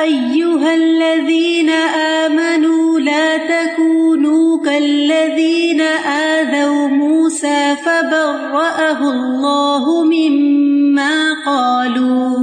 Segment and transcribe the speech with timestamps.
[0.01, 11.11] أيها الذين آمنوا لا تكونوا كالذين آذوا موسى فبرأه الله مما
[11.47, 12.41] قالوا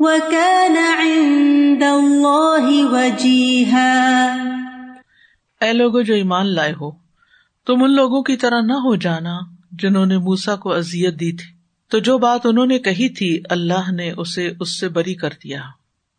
[0.00, 3.94] وكان عند الله وجيها
[5.60, 6.90] اے لوگو جو ایمان لائے ہو
[7.66, 9.38] تم ان لوگوں کی طرح نہ ہو جانا
[9.72, 11.59] جنہوں نے موسا کو اذیت دی تھی۔
[11.90, 15.60] تو جو بات انہوں نے کہی تھی، اللہ نے اسے اس سے بری کر دیا۔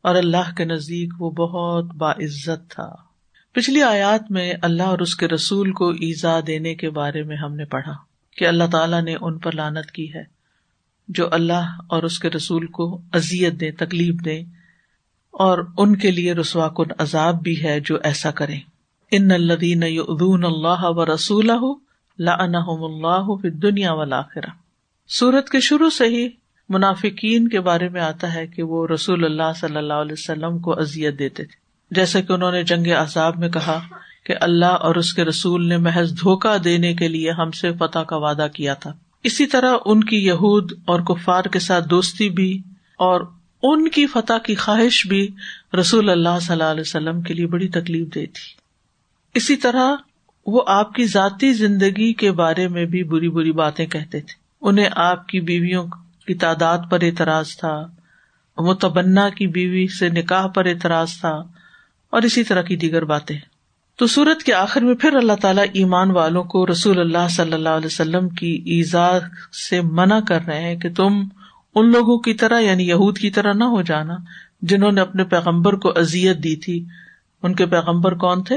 [0.01, 2.95] اور اللہ کے نزدیک وہ بہت باعزت تھا۔
[3.51, 7.55] پچھلی آیات میں اللہ اور اس کے رسول کو ایزا دینے کے بارے میں ہم
[7.55, 7.93] نے پڑھا
[8.37, 10.23] کہ اللہ تعالیٰ نے ان پر لانت کی ہے،
[11.07, 14.39] جو اللہ اور اس کے رسول کو ازیت دے تکلیف دے
[15.31, 18.55] اور ان کے لیے رسوا کن عذاب بھی ہے جو ایسا کرے
[19.11, 24.21] ان الدین اللہ و رسول اللہ دنیا والا
[25.07, 26.29] سورت کے شروع سے ہی
[26.69, 30.79] منافقین کے بارے میں آتا ہے کہ وہ رسول اللہ صلی اللہ علیہ وسلم کو
[30.79, 33.79] ازیت دیتے تھے۔ جیسے کہ انہوں نے جنگ عذاب میں کہا
[34.25, 37.99] کہ اللہ اور اس کے رسول نے محض دھوکا دینے کے لیے ہم سے فتح
[37.99, 42.57] کا وعدہ کیا تھا۔ اسی طرح ان کی یہود اور کفار کے ساتھ دوستی بھی
[42.97, 43.21] اور
[43.63, 45.27] ان کی فتح کی خواہش بھی
[45.79, 48.53] رسول اللہ صلی اللہ علیہ وسلم کے لیے بڑی تکلیف دے تھی۔
[49.35, 49.95] اسی طرح
[50.45, 54.89] وہ آپ کی ذاتی زندگی کے بارے میں بھی بری بری باتیں کہتے تھے۔ انہیں
[54.95, 55.83] آپ کی بیویوں
[56.27, 57.87] کی تعداد پر اعتراض تھا
[58.57, 61.43] متبنا کی بیوی سے نکاح پر اعتراض تھا
[62.09, 63.37] اور اسی طرح کی دیگر باتیں۔
[63.95, 67.69] تو سورت کے آخر میں پھر اللہ تعالیٰ ایمان والوں کو رسول اللہ صلی اللہ
[67.69, 69.17] علیہ وسلم کی ایزا
[69.69, 71.23] سے منع کر رہے ہیں کہ تم
[71.75, 74.15] ان لوگوں کی طرح یعنی یہود کی طرح نہ ہو جانا
[74.61, 76.85] جنہوں نے اپنے پیغمبر کو ازیت دی تھی۔
[77.43, 78.55] ان کے پیغمبر کون تھے؟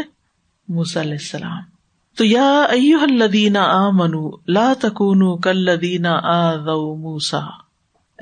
[0.69, 1.74] موسی علیہ السلام۔
[2.17, 2.67] تو یا
[3.03, 7.39] الدین آ منو لا تکون کل لدینہ آ موسا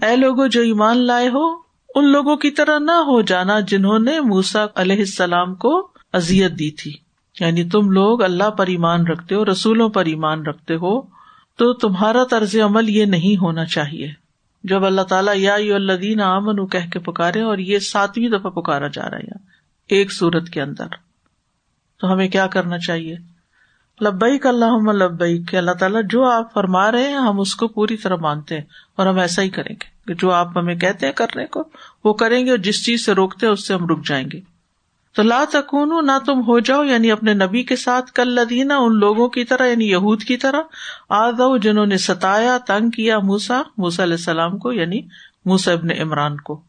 [0.07, 1.53] اے لوگو، جو ایمان لائے ہو،
[1.95, 6.71] ان لوگوں کی طرح نہ ہو جانا جنہوں نے موسا علیہ السلام کو ازیت دی
[6.71, 6.93] تھی۔
[7.41, 11.01] یعنی تم لوگ اللہ پر ایمان رکھتے ہو، رسولوں پر ایمان رکھتے ہو،
[11.57, 14.11] تو تمہارا طرز عمل یہ نہیں ہونا چاہیے۔
[14.65, 19.11] جب اللہ تعالیٰ یا الدین آمن کہہ کے پکارے اور یہ ساتویں دفعہ پکارا جا
[19.11, 19.35] رہا ہے،
[19.89, 20.87] ایک سورت کے اندر۔
[22.01, 23.32] تو ہمیں کیا کرنا چاہیے؟
[24.01, 27.97] لبئی اللہ لبئی کہ اللہ تعالیٰ جو آپ فرما رہے ہیں، ہم اس کو پوری
[27.97, 28.65] طرح مانتے ہیں
[28.97, 31.63] اور ہم ایسا ہی کریں گے کہ جو آپ ہمیں کہتے ہیں کرنے کو،
[32.05, 34.41] وہ کریں گے اور جس چیز سے روکتے ہیں، اس سے ہم رک جائیں گے۔
[35.17, 38.99] تو لا تکون نہ تم ہو جاؤ یعنی اپنے نبی کے ساتھ کل لدینہ ان
[38.99, 40.61] لوگوں کی طرح یعنی یہود کی طرح
[41.09, 45.01] آ جاؤ جنہوں نے ستایا، تنگ کیا موسا موسا علیہ السلام کو یعنی
[45.45, 46.61] موسا ابن عمران کو۔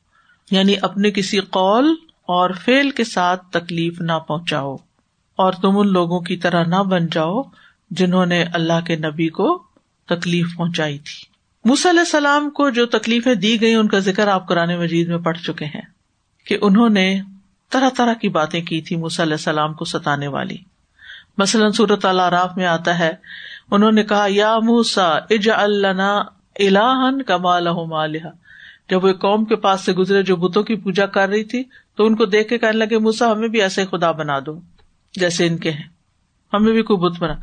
[0.52, 1.96] یعنی اپنے کسی قول
[2.28, 4.76] اور فیل کے ساتھ تکلیف نہ پہنچاؤ۔
[5.36, 7.42] اور تم ان لوگوں کی طرح نہ بن جاؤ
[7.92, 9.64] جنہوں نے اللہ کے نبی کو
[10.06, 11.34] تکلیف پہنچائی تھی۔
[11.66, 15.18] موسی علیہ السلام کو جو تکلیفیں دی گئی ان کا ذکر آپ قرآن مجید میں
[15.18, 15.82] پڑھ چکے ہیں
[16.48, 17.22] کہ انہوں نے
[17.70, 20.58] طرح طرح کی باتیں کی تھی موسی علیہ السلام کو ستانے والی۔
[21.38, 23.12] مثلاً صورت اللہ راف میں آتا ہے،
[23.72, 26.22] انہوں نے کہا، یا موسا اج اللہ
[26.60, 28.18] الہن کمال
[28.90, 31.64] جب وہ قوم کے پاس سے گزرے، جو بتوں کی پوجا کر رہی تھی،
[31.96, 34.60] تو ان کو دیکھ کے کہنے لگے موسا ہمیں بھی ایسے خدا بنا دو۔
[35.16, 35.88] جیسے ان کے ہیں۔
[36.54, 37.34] ہمیں بھی کوئی بت بنا۔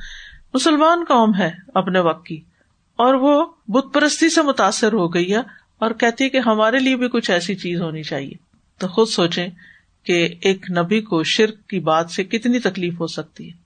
[0.55, 2.41] مسلمان قوم ہے اپنے وقت کی،
[2.99, 5.41] اور وہ بت پرستی سے متاثر ہو گئی ہے
[5.79, 8.35] اور کہتی ہے کہ ہمارے لیے بھی کچھ ایسی چیز ہونی چاہیے۔
[8.79, 9.47] تو خود سوچے
[10.05, 13.57] کہ ایک نبی کو شرک کی بات سے کتنی تکلیف ہو سکتی ہے۔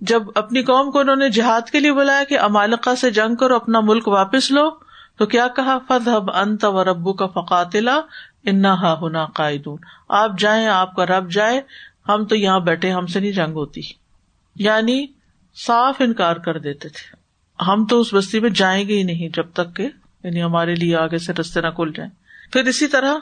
[0.00, 3.56] جب اپنی قوم کو انہوں نے جہاد کے لیے بلایا کہ امالکا سے جنگ کرو،
[3.56, 4.70] اپنا ملک واپس لو،
[5.16, 8.00] تو کیا کہا؟ فد حب انت و ربو کا فقاتلا
[8.44, 11.60] انا ہا ہونا قائدون۔ آپ جائیں، آپ کا رب جائے
[12.08, 13.80] ہم تو یہاں بیٹھے ہم سے نہیں جنگ ہوتی۔
[14.56, 15.06] یعنی
[15.66, 17.16] صاف انکار کر دیتے تھے۔
[17.66, 19.88] ہم تو اس بستی میں جائیں گے ہی نہیں جب تک کہ
[20.24, 22.10] یعنی ہمارے لیے آگے سے رستے نہ کھل جائیں۔
[22.52, 23.14] پھر اسی طرح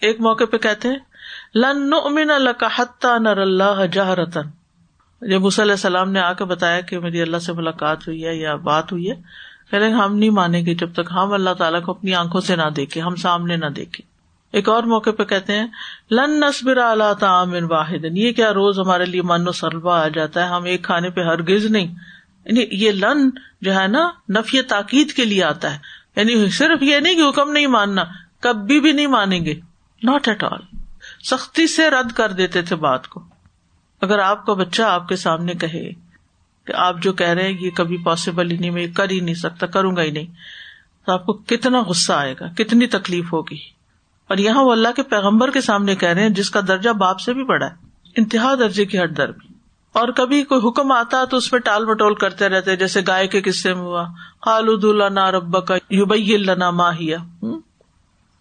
[0.00, 0.98] ایک موقع پہ کہتے ہیں،
[1.54, 2.64] لن امین اللہ
[3.04, 4.42] نر اللہ جہ رتن
[5.20, 8.56] جب علیہ السلام نے آ کے بتایا کہ میری اللہ سے ملاقات ہوئی ہے یا
[8.56, 9.14] بات ہوئی ہے
[9.70, 12.70] کہ ہم نہیں مانیں گے جب تک ہم اللہ تعالیٰ کو اپنی آنکھوں سے نہ
[12.76, 14.13] دیکھے ہم سامنے نہ دیکھے
[14.54, 15.66] ایک اور موقع پہ کہتے ہیں،
[16.10, 20.42] لن نصبر اللہ تعام واحد۔ یہ کیا روز ہمارے لیے من و سلوا آ جاتا
[20.42, 21.86] ہے، ہم ایک کھانے پہ ہرگز نہیں۔
[22.44, 23.30] یعنی یہ لن
[23.60, 25.78] جو ہے نا، نفی تاکید کے لیے آتا ہے۔
[26.16, 28.04] یعنی صرف یہ نہیں کہ حکم نہیں ماننا،
[28.40, 29.54] کبھی بھی نہیں مانیں گے۔
[30.02, 30.60] ناٹ ایٹ آل
[31.24, 33.24] سختی سے رد کر دیتے تھے بات کو۔
[34.00, 35.90] اگر آپ کا بچہ آپ کے سامنے کہے
[36.66, 39.34] کہ آپ جو کہہ رہے ہیں، یہ کبھی پاسبل ہی نہیں، میں کر ہی نہیں
[39.34, 40.26] سکتا، کروں گا ہی نہیں۔
[41.06, 43.73] تو آپ کو کتنا غصہ آئے گا، کتنی تکلیف ہوگی۔
[44.28, 47.20] اور یہاں وہ اللہ کے پیغمبر کے سامنے کہہ رہے ہیں، جس کا درجہ باپ
[47.20, 49.54] سے بھی بڑا ہے۔ انتہا درجے کی ہٹ در بھی
[49.92, 53.42] اور کبھی کوئی حکم آتا تو اس میں ٹال مٹول کرتے رہتے، جیسے گائے کے
[53.42, 54.04] قصے میں ہوا۔
[54.44, 57.18] خالد اللہ رب کا یوبئی اللہ ماہیا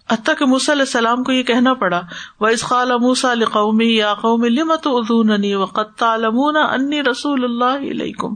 [0.09, 2.01] حتیٰ کہ موسی علیہ السلام کو یہ کہنا پڑا،
[2.39, 5.65] و اس خال موسا قومی یا قوم لمت ادونی و
[6.57, 8.33] انی رسول اللہ علیکم؟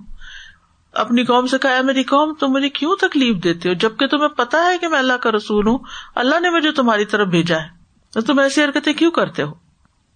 [0.97, 4.65] اپنی قوم سے کہا میری قوم، تم مجھے کیوں تکلیف دیتے ہو؟ جبکہ تمہیں پتا
[4.65, 5.77] ہے کہ میں اللہ کا رسول ہوں،
[6.15, 7.77] اللہ نے مجھے تمہاری طرف بھیجا ہے۔
[8.21, 9.53] تم ایسی حرکتیں کیوں کرتے ہو؟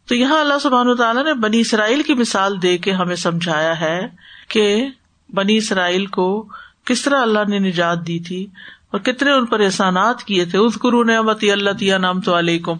[0.07, 4.07] تو یہاں اللہ سبحان تعالیٰ نے بنی اسرائیل کی مثال دے کے ہمیں سمجھایا ہے
[4.47, 4.87] کہ
[5.33, 6.47] بنی اسرائیل کو
[6.85, 8.47] کس طرح اللہ نے نجات دی تھی
[8.91, 12.73] اور کتنے ان پر احسانات کیے تھے۔ اس گرو نعمت اللہ تیا نام تو علیکم۔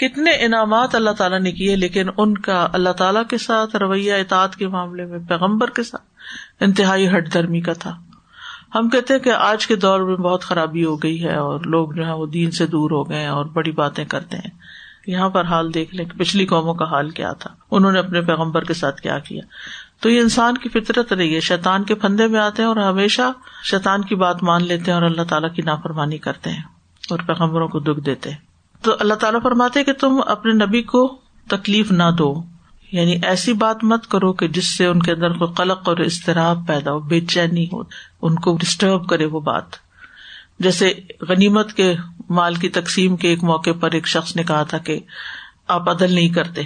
[0.00, 4.56] کتنے انعامات اللہ تعالیٰ نے کیے، لیکن ان کا اللہ تعالیٰ کے ساتھ رویہ اطاعت
[4.56, 6.02] کے معاملے میں، پیغمبر کے ساتھ۔
[6.60, 7.98] انتہائی ہٹ دھرمی کا تھا۔
[8.74, 12.06] ہم کہتے کہ آج کے دور میں بہت خرابی ہو گئی ہے اور لوگ جو
[12.06, 14.50] ہے وہ دین سے دور ہو گئے اور بڑی باتیں کرتے ہیں۔
[15.06, 18.20] یہاں پر حال دیکھ لیں کہ پچھلی قوموں کا حال کیا تھا۔ انہوں نے اپنے
[18.20, 19.42] پیغمبر کے ساتھ کیا کیا۔
[20.00, 23.22] تو یہ انسان کی فطرت رہی ہے۔ شیطان کے پندے میں آتے ہیں اور ہمیشہ
[23.64, 26.62] شیطان کی بات مان لیتے ہیں اور اللہ تعالیٰ کی نافرمانی کرتے ہیں
[27.10, 28.36] اور پیغمبروں کو دکھ دیتے ہیں۔
[28.82, 32.42] تو اللہ تعالیٰ فرماتے کہ تم اپنے نبی کو تکلیف نہ دو۔
[32.92, 36.66] یعنی ایسی بات مت کرو کہ جس سے ان کے اندر کوئی قلق اور اضطراب
[36.66, 37.82] پیدا ہو، بے چینی ہو،
[38.22, 39.64] ان کو ڈسٹرب کرے وہ بات۔
[40.58, 40.94] جیسے
[41.28, 41.94] غنیمت کے
[42.30, 44.98] مال کی تقسیم کے ایک موقع پر ایک شخص نے کہا تھا کہ
[45.68, 46.62] آپ عدل نہیں کرتے۔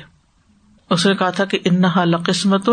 [0.91, 2.71] اس نے کہا تھا کہ انہا لقسمت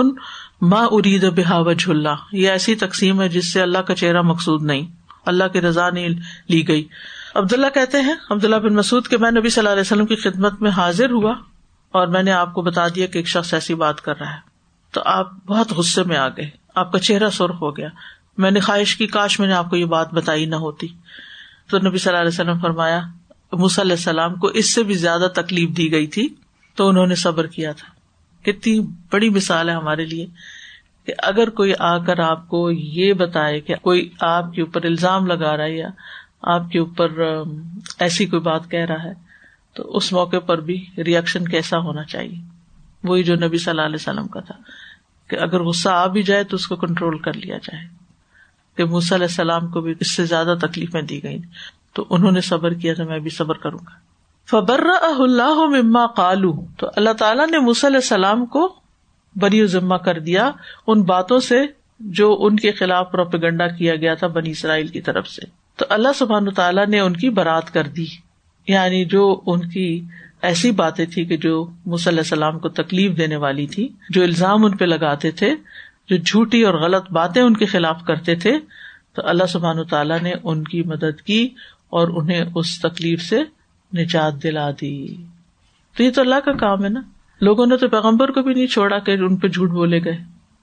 [0.61, 4.63] ماں ارید بحا وج اللہ۔ یہ ایسی تقسیم ہے جس سے اللہ کا چہرہ مقصود
[4.63, 4.87] نہیں،
[5.25, 6.09] اللہ کی رضا نہیں
[6.49, 6.87] لی گئی۔
[7.35, 10.61] عبداللہ کہتے ہیں، عبداللہ بن مسعود کے میں نبی صلی اللہ علیہ وسلم کی خدمت
[10.61, 11.33] میں حاضر ہوا۔
[11.91, 14.39] اور میں نے آپ کو بتا دیا کہ ایک شخص ایسی بات کر رہا ہے۔
[14.91, 17.87] تو آپ بہت غصے میں آ گئے۔ آپ کا چہرہ سرخ ہو گیا۔
[18.37, 20.87] میں نے خواہش کی، کاش میں نے آپ کو یہ بات بتائی نہ ہوتی۔
[21.69, 23.01] تو نبی صلی اللہ علیہ وسلم فرمایا
[23.53, 26.29] علیہ السلام کو اس سے بھی زیادہ تکلیف دی گئی تھی
[26.75, 27.87] تو انہوں نے صبر کیا تھا۔
[28.45, 28.79] کتنی
[29.11, 30.25] بڑی مثال ہے ہمارے لیے
[31.05, 35.25] کہ اگر کوئی آ کر آپ کو یہ بتائے کہ کوئی آپ کے اوپر الزام
[35.25, 35.87] لگا رہا ہے یا
[36.41, 37.11] آپ کے اوپر
[37.99, 39.30] ایسی کوئی بات کہہ رہا ہے
[39.73, 42.39] تو اس موقع پر بھی ریئیکشن کیسا ہونا چاہیے؟
[43.03, 44.55] وہی جو نبی صلی اللہ علیہ وسلم کا تھا
[45.29, 48.01] کہ اگر غصہ آ بھی جائے تو اس کو کنٹرول کر لیا جائے۔
[48.77, 51.39] کہ علیہ السلام کو بھی اس سے زیادہ تکلیفیں دی گئی
[51.93, 53.91] تو انہوں نے صبر کیا تو میں بھی صبر کروں گا۔
[54.49, 58.75] فبر اللہ مما کالو تو اللہ تعالیٰ نے علیہ السلام کو
[59.35, 60.51] بری ذمہ کر دیا
[60.87, 61.61] ان باتوں سے
[61.99, 65.41] جو ان کے خلاف پروپیگنڈا کیا گیا تھا بنی اسرائیل کی طرف سے۔
[65.75, 68.05] تو اللہ سبحان تعالیٰ نے ان کی برات کر دی۔
[68.67, 70.01] یعنی جو ان کی
[70.41, 74.77] ایسی باتیں تھی کہ جو علیہ السلام کو تکلیف دینے والی تھی، جو الزام ان
[74.77, 75.55] پہ لگاتے تھے،
[76.09, 78.59] جو جھوٹی اور غلط باتیں ان کے خلاف کرتے تھے،
[79.13, 81.49] تو اللہ سبحان تعالیٰ نے ان کی مدد کی
[81.89, 83.39] اور انہیں اس تکلیف سے
[83.97, 85.15] نجات دلا دی۔
[85.97, 87.01] تو یہ تو اللہ کا کام ہے نا۔
[87.41, 90.17] لوگوں نے تو پیغمبر کو بھی نہیں چھوڑا کہ ان پہ جھوٹ بولے گئے۔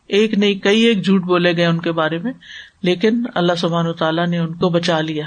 [0.07, 2.33] ایک نہیں، کئی ایک جھوٹ بولے گئے ان کے بارے میں،
[2.83, 5.25] لیکن اللہ سبحان تعالیٰ نے ان کو بچا لیا۔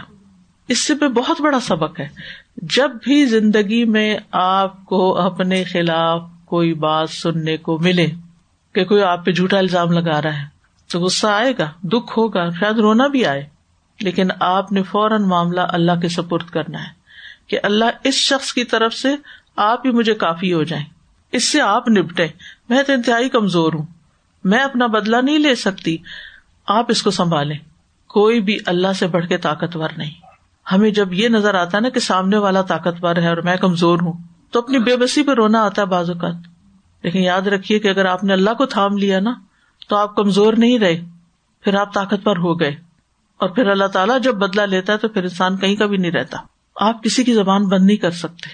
[0.67, 2.07] اس سے بہت بڑا سبق ہے۔
[2.57, 8.07] جب بھی زندگی میں آپ کو اپنے خلاف کوئی بات سننے کو ملے
[8.75, 10.45] کہ کوئی آپ پہ جھوٹا الزام لگا رہا ہے،
[10.91, 13.45] تو غصہ آئے گا، دکھ ہوگا، شاید رونا بھی آئے۔
[13.99, 16.89] لیکن آپ نے فوراً معاملہ اللہ کے سپرد کرنا ہے
[17.47, 19.15] کہ اللہ اس شخص کی طرف سے
[19.55, 20.85] آپ ہی مجھے کافی ہو جائیں۔
[21.31, 22.27] اس سے آپ نپٹے
[22.69, 23.85] میں تو انتہائی کمزور ہوں۔
[24.43, 25.97] میں اپنا بدلا نہیں لے سکتی۔
[26.67, 27.57] آپ اس کو سنبھالیں۔
[28.07, 30.30] کوئی بھی اللہ سے بڑھ کے طاقتور نہیں۔
[30.71, 33.99] ہمیں جب یہ نظر آتا ہے نا کہ سامنے والا طاقتور ہے اور میں کمزور
[34.01, 34.13] ہوں،
[34.51, 36.35] تو اپنی بے بسی پہ رونا آتا ہے بعض اوقات۔
[37.03, 39.33] لیکن یاد رکھیے کہ اگر آپ نے اللہ کو تھام لیا نا،
[39.89, 41.01] تو آپ کمزور نہیں رہے،
[41.61, 42.75] پھر آپ طاقتور ہو گئے۔
[43.37, 46.11] اور پھر اللہ تعالیٰ جب بدلا لیتا ہے تو پھر انسان کہیں کا بھی نہیں
[46.11, 46.37] رہتا۔
[46.75, 48.49] آپ کسی کی زبان بند نہیں کر سکتے۔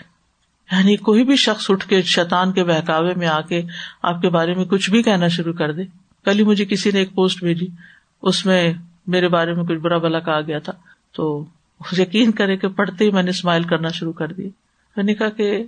[0.75, 3.61] یعنی کوئی بھی شخص اٹھ کے شیطان کے بہکاوے میں آ کے
[4.03, 5.83] آپ کے بارے میں کچھ بھی کہنا شروع کر دے۔
[6.25, 7.67] کل ہی مجھے کسی نے ایک پوسٹ بھیجی،
[8.21, 8.73] اس میں
[9.07, 10.73] میرے بارے میں کچھ برا بلا کہا گیا تھا۔
[11.11, 11.45] تو
[11.97, 14.49] یقین کرے کہ پڑھتے ہی میں نے اسمائل کرنا شروع کر دیا۔
[14.95, 15.63] میں نے کہا کہ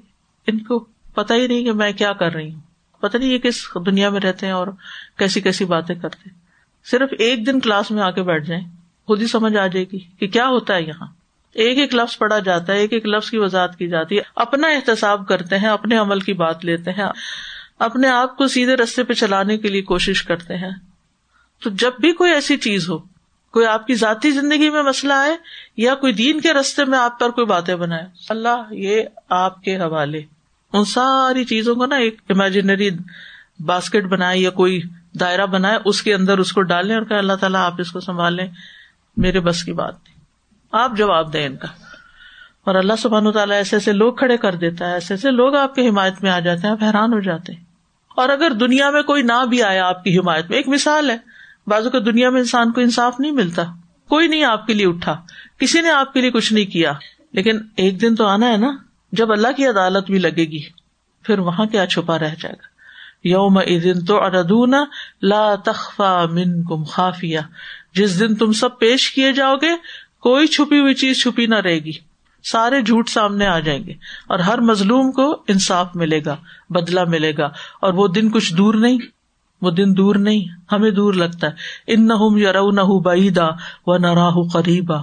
[0.48, 2.60] ان کو پتا ہی نہیں کہ میں کیا کر رہی ہوں۔
[3.00, 4.68] پتا نہیں یہ کس دنیا میں رہتے ہیں اور
[5.18, 6.30] کیسی کیسی باتیں کرتے
[6.86, 8.64] صرف ایک دن کلاس میں آ کے بیٹھ جائیں،
[9.06, 11.08] خود ہی سمجھ آ جائے گی کہ کیا ہوتا ہے یہاں۔
[11.54, 14.68] ایک ایک لفظ پڑھا جاتا ہے، ایک ایک لفظ کی وضاحت کی جاتی ہے۔ اپنا
[14.68, 17.04] احتساب کرتے ہیں، اپنے عمل کی بات لیتے ہیں۔
[17.80, 20.72] اپنے آپ کو سیدھے رستے پہ چلانے کے لیے کوشش کرتے ہیں۔
[21.64, 23.19] تو جب بھی کوئی ایسی چیز ہو
[23.52, 25.36] کوئی آپ کی ذاتی زندگی میں مسئلہ ہے
[25.78, 29.78] یا کوئی دین کے رستے میں آپ پر کوئی باتیں بنائے۔ اللہ یہ آپ کے
[29.78, 30.22] حوالے۔
[30.74, 32.90] ان ساری چیزوں کو نا ایک امیجنری
[33.60, 34.82] باسکٹ بنائے یا کوئی
[35.20, 38.00] دائرہ بنائے، اس کے اندر اس کو ڈالیں اور کہ اللہ تعالیٰ آپ اس کو
[38.00, 38.48] سنبھالیں۔
[39.18, 40.20] میرے بس کی بات نہیں
[40.72, 41.68] آپ جواب دیں ان کا۔
[42.64, 45.76] اور اللہ سبحان تعالیٰ ایسے ایسے لوگ کھڑے کر دیتا ہے، ایسے ایسے لوگ آپ
[45.76, 47.64] کی حمایت میں آ جاتے ہیں، آپ حیران ہو جاتے ہیں۔
[48.16, 51.39] اور اگر دنیا میں کوئی نہ بھی آیا آپ کی حمایت میں، ایک مثال ہے۔
[51.70, 53.64] بازو کا دنیا میں انسان کو انصاف نہیں ملتا۔
[54.10, 55.22] کوئی نہیں آپ کے لیے اٹھا۔
[55.60, 56.94] کسی نے آپ کے لیے کچھ نہیں کیا۔
[57.34, 58.72] لیکن ایک دن تو آنا ہے نا،
[59.12, 60.62] جب اللہ کی عدالت بھی لگے گی،
[61.24, 62.80] پھر وہاں کیا چھپا رہ جائے گا۔
[63.24, 64.74] یوم دن تو اردون
[65.22, 67.40] لا تخفا من کم خافیہ۔
[67.94, 69.70] جس دن تم سب پیش کیے جاؤ گے،
[70.20, 71.92] کوئی چھپی ہوئی چیز چھپی نہ رہے گی۔
[72.44, 73.94] سارے جھوٹ سامنے آ جائیں گے
[74.28, 76.36] اور ہر مظلوم کو انصاف ملے گا
[76.70, 77.46] بدلا ملے گا
[77.82, 78.98] اور وہ دن کچھ دور نہیں۔
[79.62, 81.52] وہ دن دور نہیں، ہمیں دور لگتا ہے۔
[81.88, 83.48] ان نہ یا نہ بعیدا
[83.88, 84.98] و نہ راہ قریبا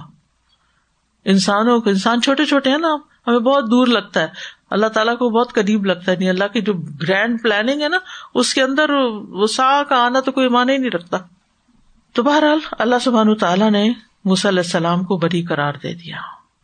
[1.25, 2.95] انسانوں کو انسان چھوٹے چھوٹے ہیں نا،
[3.27, 4.27] ہمیں بہت دور لگتا ہے۔
[4.69, 7.97] اللہ تعالیٰ کو بہت قریب لگتا ہے۔ نہیں اللہ کی جو گرینڈ پلاننگ ہے نا،
[8.33, 8.89] اس کے اندر
[9.29, 11.17] وہ سا کا آنا تو کوئی مانے نہیں رکھتا۔
[12.13, 13.91] تو بہرحال اللہ سبحان تعالیٰ نے
[14.25, 16.17] علیہ السلام کو بری قرار دے دیا۔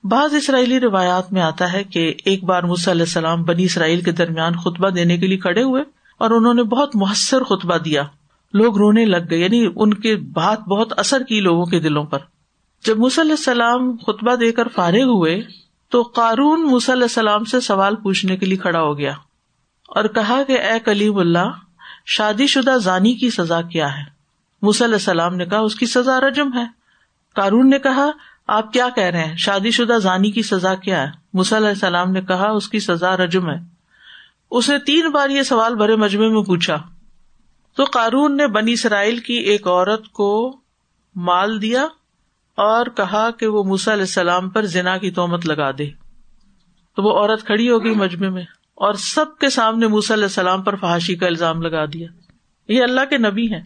[0.04, 4.56] بعض اسرائیلی روایات میں آتا ہے کہ ایک بار علیہ السلام بنی اسرائیل کے درمیان
[4.56, 5.84] خطبہ دینے کے لیے کھڑے ہوئے۔
[6.18, 8.04] اور انہوں نے بہت مؤثر خطبہ دیا۔
[8.54, 12.20] لوگ رونے لگ گئے یعنی ان کی بات بہت اثر کی لوگوں کے دلوں پر۔
[12.86, 15.42] جب علیہ السلام خطبہ دے کر فارغ ہوئے،
[15.90, 19.12] تو قارون علیہ السلام سے سوال پوچھنے کے لیے کھڑا ہو گیا
[19.88, 21.52] اور کہا کہ، اے کلیم اللہ،
[22.06, 24.04] شادی شدہ زانی کی سزا کیا ہے؟
[24.62, 26.66] علیہ السلام نے کہا، اس کی سزا رجم ہے۔
[27.36, 28.06] کارون نے کہا،
[28.48, 31.08] آپ کیا کہہ رہے ہیں؟ شادی شدہ زانی کی سزا کیا ہے؟
[31.56, 33.73] علیہ السلام نے کہا، اس کی سزا رجم ہے۔
[34.54, 36.78] اس نے تین بار یہ سوال بھرے مجمے میں پوچھا۔
[37.76, 40.60] تو قارون نے بنی اسرائیل کی ایک عورت کو
[41.16, 41.84] مال دیا
[42.56, 45.86] اور کہا کہ وہ موسا علیہ السلام پر زنا کی تومت لگا دے۔
[46.96, 48.44] تو وہ عورت کھڑی ہو گئی مجمے میں
[48.76, 52.08] اور سب کے سامنے موسا علیہ السلام پر فحاشی کا الزام لگا دیا۔
[52.68, 53.62] یہ اللہ کے نبی ہیں۔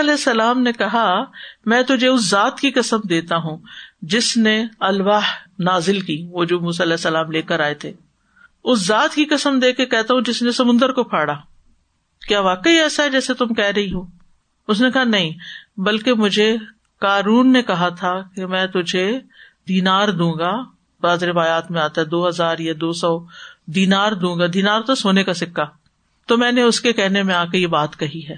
[0.00, 1.24] علیہ السلام نے کہا،
[1.66, 3.58] میں تجھے اس ذات کی قسم دیتا ہوں
[4.02, 5.26] جس نے الواح
[5.58, 7.92] نازل کی، وہ جو علیہ السلام لے کر آئے تھے۔
[8.66, 11.34] اس ذات کی قسم دے کے کہتا ہوں جس نے سمندر کو پھاڑا۔
[12.28, 14.02] کیا واقعی ایسا ہے جیسے تم کہہ رہی ہو؟
[14.68, 15.30] اس نے کہا، نہیں،
[15.76, 16.56] بلکہ مجھے
[17.00, 19.18] کارون نے کہا تھا کہ میں تجھے
[19.68, 20.52] دینار دوں گا۔
[21.00, 23.26] بعض روایات میں آتا ہے دو ہزار یا دو سو
[23.66, 25.64] دینار دوں گا۔ دینار تو سونے کا سکہ۔
[26.26, 28.34] تو میں نے اس کے کہنے میں آ کے یہ بات کہی ہے۔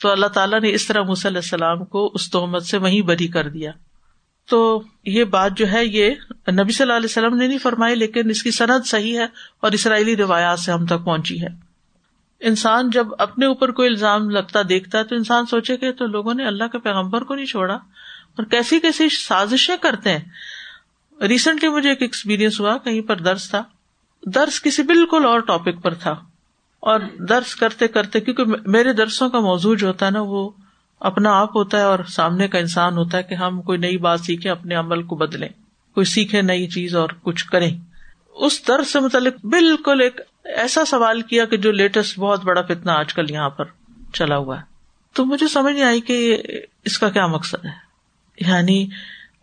[0.00, 3.48] تو اللہ تعالیٰ نے اس طرح علیہ السلام کو اس تہمت سے وہیں بری کر
[3.48, 3.70] دیا۔
[4.48, 6.10] تو یہ بات جو ہے یہ
[6.52, 9.26] نبی صلی اللہ علیہ وسلم نے نہیں فرمائی، لیکن اس کی صنعت صحیح ہے
[9.60, 11.64] اور اسرائیلی روایات سے ہم تک پہنچی ہے۔
[12.40, 16.34] انسان جب اپنے اوپر کوئی الزام لگتا، دیکھتا ہے تو انسان سوچے کہ تو لوگوں
[16.34, 20.24] نے اللہ کے پیغمبر کو نہیں چھوڑا۔ اور کیسی کیسی سازشیں کرتے ہیں۔
[21.22, 23.62] ریسنٹلی مجھے ایک ایکسپیرئنس ہوا، کہیں پر درس تھا۔
[24.26, 26.14] درس کسی بالکل اور ٹاپک پر تھا۔
[26.80, 30.50] اور درس کرتے کرتے، کیونکہ میرے درسوں کا موضوع جو ہوتا ہے نا، وہ
[31.04, 34.20] اپنا آپ ہوتا ہے اور سامنے کا انسان ہوتا ہے کہ ہم کوئی نئی بات
[34.20, 35.48] سیکھیں، اپنے عمل کو بدلیں۔
[35.94, 37.78] کوئی سیکھے نئی چیز اور کچھ کریں۔
[38.34, 42.92] اس درد سے متعلق بالکل ایک ایسا سوال کیا کہ جو لیٹسٹ بہت بڑا فتنا
[42.92, 43.64] آج کل یہاں پر
[44.12, 44.62] چلا ہوا ہے۔
[45.12, 46.42] تو مجھے سمجھ نہیں آئی کہ
[46.84, 47.70] اس کا کیا مقصد ہے۔
[48.40, 48.88] یعنی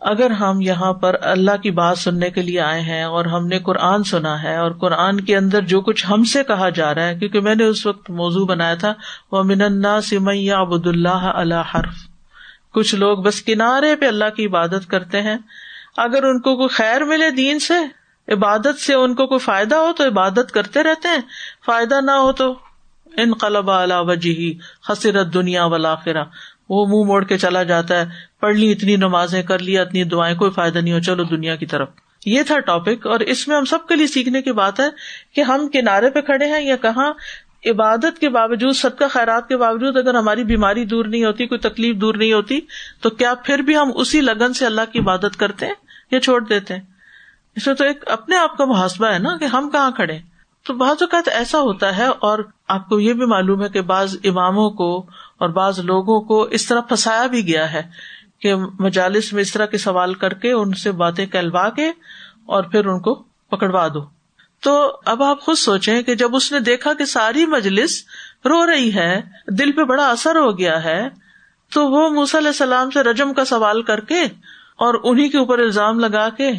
[0.01, 3.59] اگر ہم یہاں پر اللہ کی بات سننے کے لیے آئے ہیں اور ہم نے
[3.59, 7.15] قرآن سنا ہے اور قرآن کے اندر جو کچھ ہم سے کہا جا رہا ہے،
[7.15, 8.93] کیونکہ میں نے اس وقت موضوع بنایا تھا
[9.31, 11.95] وہ من سمیا ابود اللہ اللہ حرف۔
[12.73, 15.37] کچھ لوگ بس کنارے پہ اللہ کی عبادت کرتے ہیں۔
[15.97, 17.73] اگر ان کو کوئی خیر ملے دین سے،
[18.33, 21.21] عبادت سے ان کو کوئی فائدہ ہو تو عبادت کرتے رہتے ہیں۔
[21.65, 22.55] فائدہ نہ ہو تو
[23.17, 25.95] ان قلب وجہ حسرت دنیا والا
[26.69, 30.35] وہ منہ موڑ کے چلا جاتا ہے۔ پڑھ لی، اتنی نمازیں کر لیا، اتنی دعائیں،
[30.35, 31.89] کوئی فائدہ نہیں ہو، چلو دنیا کی طرف۔
[32.25, 34.89] یہ تھا ٹاپک اور اس میں ہم سب کے لیے سیکھنے کی بات ہے
[35.35, 37.13] کہ ہم کنارے پہ کھڑے ہیں یا کہاں
[37.65, 41.59] عبادت کے باوجود سب کا خیرات کے باوجود اگر ہماری بیماری دور نہیں ہوتی، کوئی
[41.59, 42.59] تکلیف دور نہیں ہوتی،
[43.01, 45.73] تو کیا پھر بھی ہم اسی لگن سے اللہ کی عبادت کرتے ہیں
[46.11, 46.81] یا چھوڑ دیتے ہیں؟
[47.55, 50.19] اس میں تو ایک اپنے آپ کا محاسبہ ہے نا کہ ہم کہاں کھڑے
[50.65, 54.15] تو بعض اوقات ایسا ہوتا ہے اور آپ کو یہ بھی معلوم ہے کہ بعض
[54.23, 54.97] اماموں کو
[55.37, 57.81] اور بعض لوگوں کو اس طرح پھنسایا بھی گیا ہے
[58.41, 61.89] کہ مجالس میں اس طرح کے سوال کر کے ان سے باتیں کہلوا کے
[62.45, 63.15] اور پھر ان کو
[63.51, 64.21] پکڑوا دو۔
[64.59, 68.03] تو اب آپ خود سوچیں کہ جب اس نے دیکھا کہ ساری مجلس
[68.45, 71.09] رو رہی ہے، دل پہ بڑا اثر ہو گیا ہے،
[71.73, 74.21] تو وہ علیہ السلام سے رجم کا سوال کر کے
[74.77, 76.49] اور انہیں کے اوپر الزام لگا کے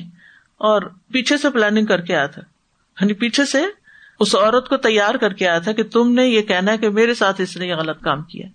[0.58, 2.42] اور پیچھے سے پلاننگ کر کے آیا تھا۔
[3.00, 3.62] یعنی پیچھے سے
[4.20, 6.88] اس عورت کو تیار کر کے آیا تھا کہ تم نے یہ کہنا ہے کہ
[6.88, 8.46] میرے ساتھ اس نے یہ غلط کام کیا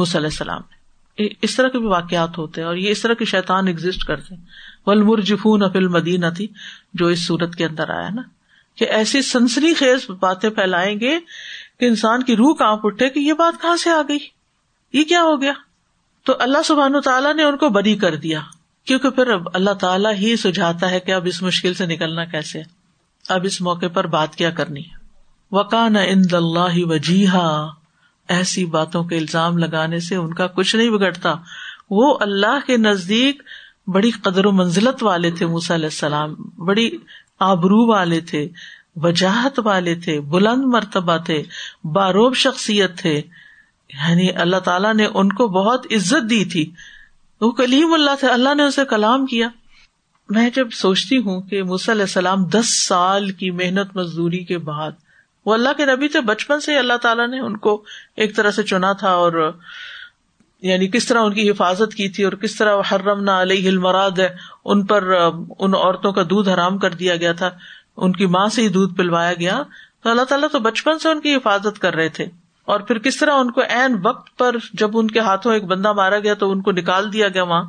[0.00, 0.75] علیہ السلام نے۔
[1.16, 4.34] اس طرح کے بھی واقعات ہوتے ہیں اور یہ اس طرح کے شیطان ایگزٹ کرتے
[4.34, 4.42] ہیں۔
[4.86, 6.46] ول افل مدینہ تھی
[6.94, 8.22] جو اس صورت کے اندر آیا نا،
[8.74, 11.18] کہ ایسی سنسنی خیز باتیں پھیلائیں گے
[11.80, 14.18] کہ انسان کی روح کہاں اٹھے کہ یہ بات کہاں سے آ گئی؟
[14.92, 15.52] یہ کیا ہو گیا؟
[16.24, 18.40] تو اللہ سبحان تعالیٰ نے ان کو بری کر دیا۔
[18.84, 22.62] کیونکہ پھر اب اللہ تعالیٰ ہی سجھاتا ہے کہ اب اس مشکل سے نکلنا کیسے
[23.28, 25.06] اب اس موقع پر بات کیا کرنی ہے۔
[25.50, 27.66] وکان ان اللہ وجیحا
[28.28, 31.34] ایسی باتوں کے الزام لگانے سے ان کا کچھ نہیں بگڑتا۔
[31.90, 33.42] وہ اللہ کے نزدیک
[33.86, 36.90] بڑی قدر و منزلت والے تھے، موسی علیہ السلام۔ بڑی
[37.38, 38.48] آبرو والے تھے،
[38.96, 41.42] وجاہت والے تھے، بلند مرتبہ تھے،
[41.84, 43.22] باروب شخصیت تھے۔
[43.94, 46.70] یعنی اللہ تعالیٰ نے ان کو بہت عزت دی تھی۔
[47.40, 49.48] وہ کلیم اللہ تھے، اللہ نے اسے کلام کیا۔
[50.28, 54.90] میں جب سوچتی ہوں کہ علیہ السلام دس سال کی محنت مزدوری کے بعد
[55.46, 57.84] وہ اللہ کے نبی تھے، بچپن سے اللہ تعالیٰ نے ان کو
[58.16, 59.58] ایک طرح سے چنا تھا اور
[60.62, 64.18] یعنی کس طرح ان کی حفاظت کی تھی اور کس طرح حرم نہ علیہ المراد
[64.18, 65.02] ہے ان پر،
[65.58, 67.50] ان عورتوں کا دودھ حرام کر دیا گیا تھا،
[67.96, 69.62] ان کی ماں سے ہی دودھ پلوایا گیا۔
[70.02, 72.26] تو اللہ تعالیٰ تو بچپن سے ان کی حفاظت کر رہے تھے۔
[72.64, 75.92] اور پھر کس طرح ان کو این وقت پر جب ان کے ہاتھوں ایک بندہ
[75.92, 77.64] مارا گیا تو ان کو نکال دیا گیا وہاں۔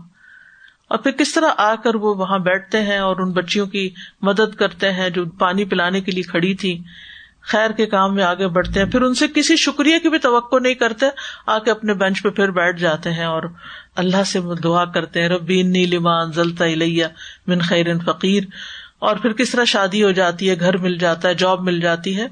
[0.87, 3.89] اور پھر کس طرح آ کر وہ وہاں بیٹھتے ہیں اور ان بچیوں کی
[4.21, 6.83] مدد کرتے ہیں جو پانی پلانے کے لیے کھڑی تھی
[7.47, 10.55] خیر کے کام میں آگے بڑھتے ہیں، پھر ان سے کسی شکریہ کی بھی توقع
[10.59, 11.05] نہیں کرتے
[11.47, 13.43] آ کے اپنے بینچ پہ پھر بیٹھ جاتے ہیں اور
[13.95, 17.05] اللہ سے دعا کرتے ہیں ربین نیلیمان زلتا الیہ
[17.47, 18.43] من خیر فقیر۔
[18.99, 22.17] اور پھر کس طرح شادی ہو جاتی ہے، گھر مل جاتا ہے، جاب مل جاتی
[22.17, 22.25] ہے۔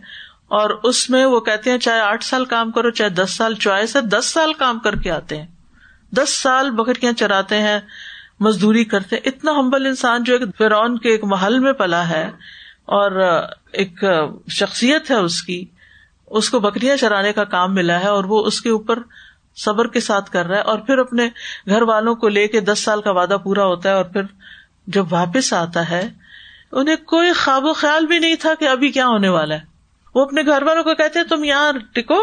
[0.48, 3.96] اور اس میں وہ کہتے ہیں، چاہے آٹھ سال کام کرو، چاہے دس سال، چوائس
[3.96, 5.48] ہے، دس سال کام کر کے آتے ہیں۔
[6.12, 7.80] دس سال بکریاں چراتے ہیں،
[8.40, 12.32] مزدوری کرتے ہیں۔ اتنا ہمبل انسان جو ایک فرعون کے ایک محل میں پلا ہے
[12.86, 13.12] اور
[13.72, 14.04] ایک
[14.50, 15.66] شخصیت ہے اس کی،
[16.28, 19.00] اس کو بکریاں چرانے کا کام ملا ہے اور وہ اس کے اوپر
[19.56, 21.30] صبر کے ساتھ کر رہا ہے اور پھر اپنے
[21.70, 24.22] گھر والوں کو لے کے دس سال کا وعدہ پورا ہوتا ہے اور پھر
[24.88, 26.10] جب واپس آتا ہے،
[26.72, 29.64] انہیں کوئی خواب و خیال بھی نہیں تھا کہ ابھی کیا ہونے والا ہے۔
[30.16, 32.20] وہ اپنے گھر والوں کو کہتے تم یہاں ٹکو،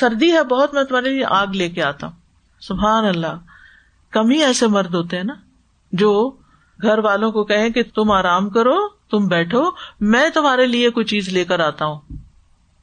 [0.00, 2.14] سردی ہے بہت، میں تمہارے لیے آگ لے کے آتا ہوں۔
[2.60, 3.38] سبحان اللہ،
[4.10, 5.34] کم ہی ایسے مرد ہوتے ہیں نا،
[5.92, 6.36] جو
[6.82, 9.70] گھر والوں کو کہیں کہ تم آرام کرو، تم بیٹھو،
[10.00, 12.00] میں تمہارے لیے کوئی چیز لے کر آتا ہوں۔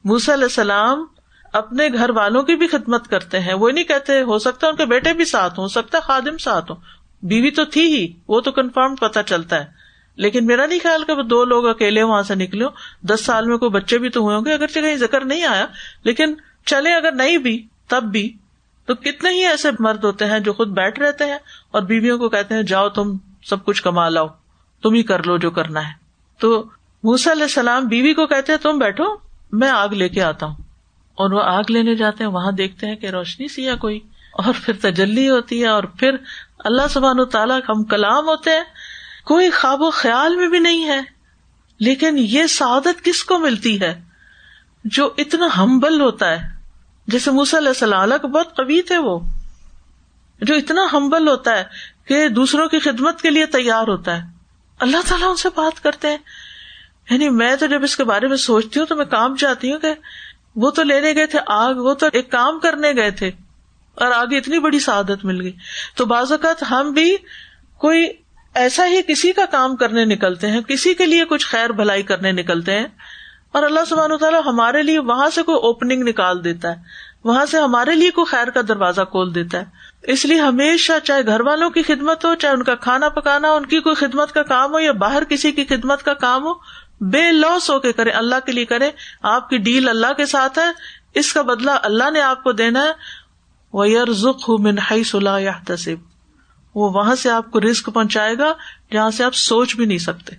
[0.04, 1.04] موسی علیہ السلام
[1.52, 4.86] اپنے گھر والوں کی بھی خدمت کرتے ہیں۔ وہ نہیں کہتے، ہو سکتا ان کے
[4.86, 6.76] بیٹے بھی ساتھ ہو سکتا خادم ساتھ ہو
[7.22, 9.78] بیوی تو تھی ہی، وہ تو کنفرم پتا چلتا ہے۔
[10.16, 12.64] لیکن میرا نہیں خیال کہ وہ دو لوگ اکیلے وہاں سے نکلے
[13.02, 15.66] دس سال میں کوئی بچے بھی تو ہوئے ہوں گے اگر کہیں ذکر نہیں آیا،
[16.04, 16.34] لیکن
[16.66, 18.36] چلے اگر نہیں بھی، تب بھی۔
[18.86, 21.38] تو کتنے ہی ایسے مرد ہوتے ہیں جو خود بیٹھ رہتے ہیں
[21.70, 24.26] اور بیویوں کو کہتے ہیں، جاؤ تم سب کچھ کما لاؤ،
[24.82, 25.92] تم ہی کر لو جو کرنا ہے۔
[26.40, 26.64] تو
[27.02, 29.04] موسا علیہ السلام بیوی کو کہتے ہیں، تم بیٹھو،
[29.52, 30.54] میں آگ لے کے آتا ہوں۔
[31.14, 34.00] اور وہ آگ لینے جاتے ہیں، وہاں دیکھتے ہیں کہ روشنی سی ہے کوئی۔
[34.32, 36.10] اور پھر تجلی ہوتی ہے، اور پھر
[36.58, 38.64] اللہ سبحان و تعالیٰ ہم کلام ہوتے ہیں۔
[39.24, 41.00] کوئی خواب و خیال میں بھی نہیں ہے۔
[41.80, 44.00] لیکن یہ سعادت کس کو ملتی ہے؟
[44.84, 46.48] جو اتنا ہمبل ہوتا ہے۔
[47.06, 49.20] جیسے علیہ السلام کا بہت قوی تھے وہ۔
[50.42, 51.64] جو اتنا ہمبل ہوتا ہے۔
[52.08, 54.22] کہ دوسروں کی خدمت کے لیے تیار ہوتا ہے۔
[54.80, 56.18] اللہ تعالیٰ ان سے بات کرتے ہیں۔
[57.10, 59.78] یعنی میں تو جب اس کے بارے میں سوچتی ہوں تو میں کام چاہتی ہوں
[59.78, 59.94] کہ
[60.56, 63.28] وہ تو لینے گئے تھے آگ، وہ تو ایک کام کرنے گئے تھے
[63.94, 65.52] اور آگے اتنی بڑی سعادت مل گئی۔
[65.94, 67.16] تو بعض اوقات ہم بھی
[67.78, 68.06] کوئی
[68.54, 72.32] ایسا ہی کسی کا کام کرنے نکلتے ہیں، کسی کے لیے کچھ خیر بھلائی کرنے
[72.32, 72.86] نکلتے ہیں۔
[73.52, 76.76] اور اللہ سبحانہ تعالیٰ ہمارے لیے وہاں سے کوئی اوپننگ نکال دیتا ہے،
[77.24, 79.64] وہاں سے ہمارے لیے کوئی خیر کا دروازہ کھول دیتا ہے۔
[80.08, 83.66] اس لیے ہمیشہ چاہے گھر والوں کی خدمت ہو، چاہے ان کا کھانا پکانا، ان
[83.66, 86.54] کی کوئی خدمت کا کام ہو یا باہر کسی کی خدمت کا کام ہو،
[87.00, 88.90] بے لوس ہو کے کرے اللہ کے لیے کرے
[89.22, 90.64] آپ کی ڈیل اللہ کے ساتھ ہے،
[91.14, 92.92] اس کا بدلا اللہ نے آپ کو دینا ہے۔
[93.72, 96.08] وہ یار ذخ منہائی صلاح یا تصب
[96.74, 98.52] وہ وہاں سے آپ کو رسک پہنچائے گا
[98.92, 100.36] جہاں سے آپ سوچ بھی نہیں سکتے۔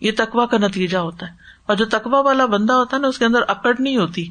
[0.00, 1.32] یہ تقوا کا نتیجہ ہوتا ہے۔
[1.66, 4.28] اور جو تقوا والا بندہ ہوتا ہے نا، اس کے اندر اکڑ نہیں ہوتی،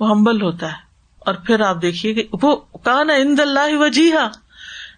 [0.00, 0.91] وہ ہمبل ہوتا ہے۔
[1.26, 4.28] اور پھر آپ دیکھیے کہ وہ کہاں اند اللہ وجیحا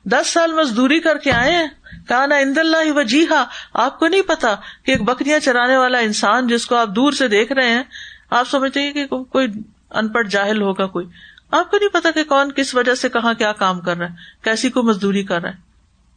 [0.05, 1.69] دس سال مزدوری کر کے آئے ہیں
[2.09, 6.67] کہاں اند اللہ وجیحا آپ کو نہیں پتا کہ ایک بکریاں چرانے والا انسان جس
[6.67, 7.83] کو آپ دور سے دیکھ رہے ہیں،
[8.31, 9.49] آپ سمجھتے ہیں کہ کوئی
[9.91, 11.07] ان پڑھ جاہل ہوگا کوئی۔
[11.51, 14.15] آپ کو نہیں پتا کہ کون کس وجہ سے کہاں کیا کام کر رہا ہے،
[14.43, 15.63] کیسی کو مزدوری کر رہا ہے۔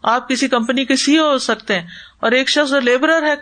[0.03, 1.87] آپ کسی کمپنی کے سی او ہو سکتے ہیں
[2.19, 3.35] اور ایک شخص لیبرر ہے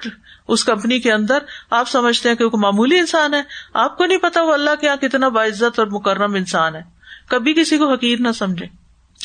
[0.47, 1.37] اس کمپنی کے اندر
[1.69, 3.41] آپ سمجھتے ہیں کہ وہ معمولی انسان ہے،
[3.73, 6.81] آپ کو نہیں پتا وہ اللہ کے یہاں کتنا باعزت اور مکرم انسان ہے۔
[7.27, 8.65] کبھی کسی کو حقیر نہ سمجھے۔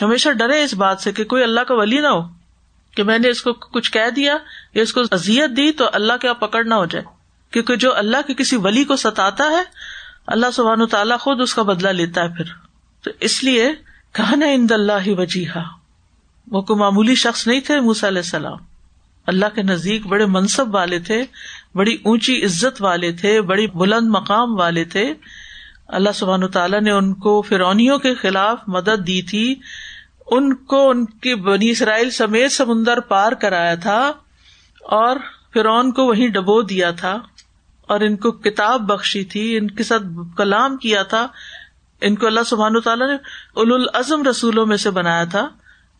[0.02, 2.20] ہمیشہ ڈرے اس بات سے کہ کوئی اللہ کا ولی نہ ہو۔
[2.94, 4.36] کہ میں نے اس کو کچھ کہہ دیا
[4.74, 7.04] یا اس کو ازیت دی تو اللہ کے یہاں پکڑ نہ ہو جائے۔
[7.50, 9.62] کیونکہ جو اللہ کے کسی ولی کو ستاتا ہے،
[10.26, 12.44] اللہ سبحان تعالیٰ خود اس کا بدلا لیتا ہے پھر۔
[13.02, 13.72] تو اس لیے
[14.12, 15.60] کہنا اند اللہ وجیحا
[16.50, 18.69] وہ کوئی معمولی شخص نہیں تھے موسا علیہ السلام۔
[19.30, 21.24] اللہ کے نزدیک بڑے منصب والے تھے،
[21.74, 25.14] بڑی اونچی عزت والے تھے، بڑی بلند مقام والے تھے۔
[25.88, 29.54] اللہ سبحان تعالیٰ نے ان کو فرونیوں کے خلاف مدد دی تھی۔
[30.30, 34.12] ان کو ان کی بنی اسرائیل سمیت سمندر پار کرایا تھا
[34.80, 35.16] اور
[35.54, 37.18] فرعون کو وہیں ڈبو دیا تھا
[37.82, 40.02] اور ان کو کتاب بخشی تھی، ان کے ساتھ
[40.36, 41.26] کلام کیا تھا۔
[42.00, 43.14] ان کو اللہ سبحان تعالیٰ نے
[43.54, 45.48] اول العزم رسولوں میں سے بنایا تھا۔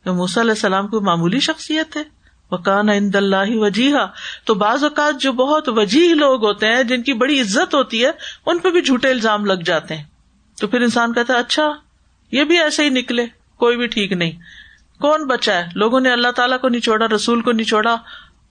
[0.04, 2.19] کہ موسیٰ علیہ السلام کو معمولی شخصیت ہے
[2.50, 4.06] وکان عند اللہ وجیحا
[4.44, 8.10] تو بعض اوقات جو بہت وجیح لوگ ہوتے ہیں، جن کی بڑی عزت ہوتی ہے،
[8.46, 10.04] ان پہ بھی جھوٹے الزام لگ جاتے ہیں۔
[10.60, 11.72] تو پھر انسان کہتا ہے اچھا
[12.32, 14.32] یہ بھی ایسے ہی نکلے، کوئی بھی ٹھیک نہیں۔
[15.00, 17.96] کون بچا ہے؟ لوگوں نے اللہ تعالیٰ کو نہیں چھوڑا، رسول کو نہیں چھوڑا۔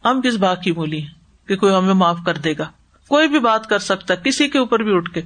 [0.05, 1.01] ہم کس بات کی بولی
[1.47, 2.69] کہ کوئی ہمیں معاف کر دے گا؟
[3.07, 5.21] کوئی بھی بات کر سکتا کسی کے اوپر بھی اٹھ کے۔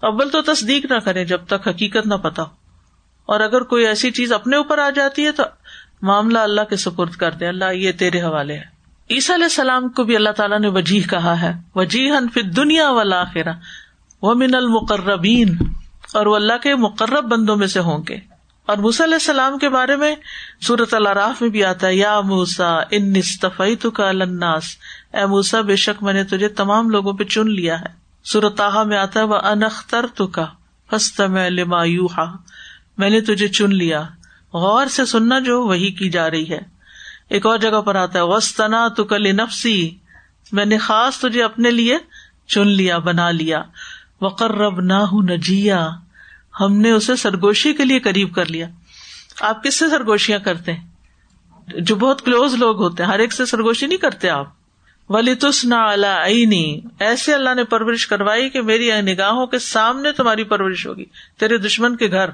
[0.00, 2.42] اول تو تصدیق نہ کرے جب تک حقیقت نہ پتا
[3.26, 5.42] اور اگر کوئی ایسی چیز اپنے اوپر آ جاتی ہے تو
[6.02, 10.04] معاملہ اللہ کے سپرد کر دے اللہ یہ تیرے حوالے ہے۔ عیسیٰ علیہ السلام کو
[10.04, 13.24] بھی اللہ تعالیٰ نے وجیح کہا ہے۔ وجیح فی دنیا والا
[14.22, 15.56] وہ من المقربین۔
[16.14, 18.18] اور وہ اللہ کے مقرب بندوں میں سے ہوں گے۔
[18.66, 20.14] اور موسیٰ علیہ السلام کے بارے میں
[20.60, 24.64] سورت اللہ میں بھی آتا ہے۔ یا موسا ان نصطفی تو کا الناس۔
[25.14, 27.86] اے موسا بے شک میں نے تجھے تمام لوگوں پہ چن لیا ہے۔
[28.24, 30.46] سورت میں آتا ہے وہ انختر تو کا
[31.26, 31.84] میں لما
[32.98, 34.02] میں نے تجھے چن لیا۔
[34.54, 36.58] غور سے سننا جو وہی کی جا رہی ہے۔
[37.28, 39.96] ایک اور جگہ پر آتا ہے وسطنا تو کل نفسی
[40.52, 41.98] میں نے خاص تجھے اپنے لیے
[42.46, 43.62] چن لیا، بنا لیا۔
[44.20, 45.90] وقر رب نہ نجیا
[46.60, 48.68] ہم نے اسے سرگوشی کے لیے قریب کر لیا۔
[49.40, 50.88] آپ کس سے سرگوشیاں کرتے ہیں؟
[51.80, 54.46] جو بہت کلوز لوگ ہوتے ہیں، ہر ایک سے سرگوشی نہیں کرتے آپ۔
[55.08, 56.28] ولی تس نہ اللہ
[56.98, 61.04] ایسے اللہ نے پرورش کروائی کہ میری نگاہوں کے سامنے تمہاری پرورش ہوگی،
[61.38, 62.28] تیرے دشمن کے گھر۔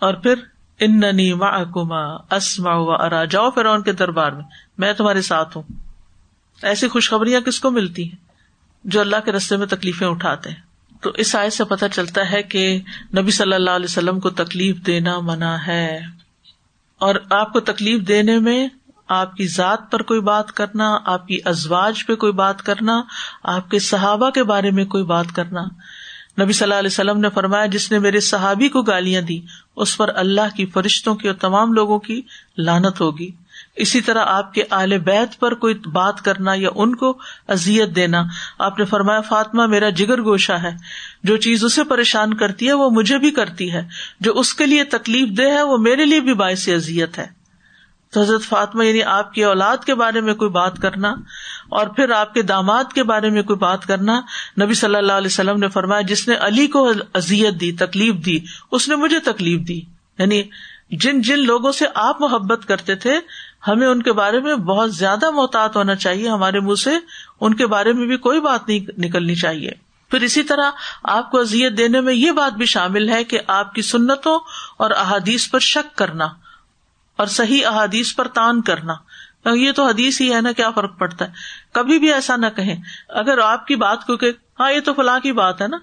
[0.00, 0.34] اور پھر
[0.84, 4.44] اننی معکما اسما و ارا، جاؤ فرعون کے دربار میں
[4.78, 5.62] میں تمہارے ساتھ ہوں۔
[6.62, 8.16] ایسی خوشخبریاں کس کو ملتی ہیں
[8.84, 10.56] جو اللہ کے رستے میں تکلیفیں اٹھاتے ہیں؟
[11.02, 12.80] تو اس آئے سے پتہ چلتا ہے کہ
[13.18, 16.00] نبی صلی اللہ علیہ وسلم کو تکلیف دینا منع ہے۔
[16.98, 18.68] اور آپ کو تکلیف دینے میں
[19.08, 23.02] آپ کی ذات پر کوئی بات کرنا، آپ کی ازواج پہ کوئی بات کرنا،
[23.42, 25.62] آپ کے صحابہ کے بارے میں کوئی بات کرنا
[26.40, 29.40] نبی صلی اللہ علیہ وسلم نے فرمایا، جس نے میرے صحابی کو گالیاں دی
[29.76, 32.22] اس پر اللہ کی فرشتوں کی اور تمام لوگوں کی
[32.58, 33.30] لانت ہوگی۔
[33.76, 37.18] اسی طرح آپ کے اعلی بیت پر کوئی بات کرنا یا ان کو
[37.48, 38.22] ازیت دینا،
[38.58, 40.70] آپ نے فرمایا، فاطمہ میرا جگر گوشا ہے،
[41.24, 43.88] جو چیز اسے پریشان کرتی ہے، وہ مجھے بھی کرتی ہے،
[44.20, 47.42] جو اس کے لیے تکلیف دہ ہے، وہ میرے لیے بھی باعث ازیت ہے۔
[48.10, 51.14] تو حضرت فاطمہ یعنی آپ کی اولاد کے بارے میں کوئی بات کرنا
[51.72, 54.20] اور پھر آپ کے داماد کے بارے میں کوئی بات کرنا،
[54.62, 58.38] نبی صلی اللہ علیہ وسلم نے فرمایا، جس نے علی کو ازیت دی، تکلیف دی،
[58.70, 59.80] اس نے مجھے تکلیف دی۔
[60.18, 60.42] یعنی
[60.90, 63.20] جن جن لوگوں سے آپ محبت کرتے تھے،
[63.68, 66.90] ہمیں ان کے بارے میں بہت زیادہ محتاط ہونا چاہیے، ہمارے منہ سے
[67.40, 69.70] ان کے بارے میں بھی کوئی بات نہیں نکلنی چاہیے۔
[70.10, 70.70] پھر اسی طرح
[71.04, 74.38] آپ کو ازیت دینے میں یہ بات بھی شامل ہے کہ آپ کی سنتوں
[74.76, 76.24] اور احادیث پر شک کرنا
[77.16, 78.92] اور صحیح احادیث پر تان کرنا۔
[79.46, 81.30] یہ تو حدیث ہی ہے نا، کیا فرق پڑتا ہے؟
[81.72, 82.76] کبھی بھی ایسا نہ کہیں۔
[83.08, 85.76] اگر آپ کی بات کو کہ ہاں یہ تو فلاں کی بات ہے نا،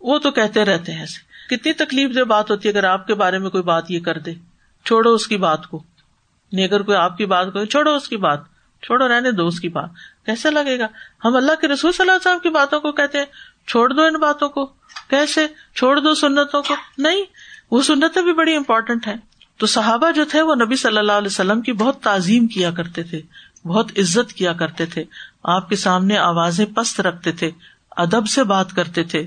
[0.00, 3.14] وہ تو کہتے رہتے ہیں ایسے۔ کتنی تکلیف دہ بات ہوتی ہے، اگر آپ کے
[3.14, 4.34] بارے میں کوئی بات یہ کر دے،
[4.84, 5.82] چھوڑو اس کی بات کو۔
[6.52, 8.40] نہیں، اگر کوئی آپ کی بات کو چھوڑو اس کی بات۔
[8.82, 9.90] چھوڑو، رہنے دو اس کی بات۔
[10.26, 10.86] کیسے لگے گا؟
[11.24, 13.26] ہم اللہ کے رسول صلی اللہ علیہ وسلم کی باتوں کو کہتے ہیں،
[13.66, 14.66] چھوڑ دو ان باتوں کو۔
[15.10, 17.24] کیسے؟ چھوڑ دو سنتوں کو۔ نہیں،
[17.70, 19.31] وہ سنتیں بھی بڑی امپورٹنٹ ہے
[19.62, 23.02] تو صحابہ جو تھے وہ نبی صلی اللہ علیہ وسلم کی بہت تعظیم کیا کرتے
[23.02, 23.20] تھے،
[23.64, 25.04] بہت عزت کیا کرتے تھے،
[25.42, 27.50] آپ کے سامنے آوازیں پست رکھتے تھے،
[27.90, 29.26] ادب سے بات کرتے تھے۔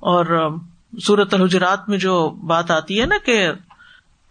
[0.00, 0.56] اور
[1.02, 3.50] سورت الحجرات میں جو بات آتی ہے نا کہ